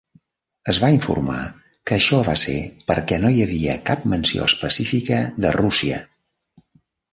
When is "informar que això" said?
0.93-2.21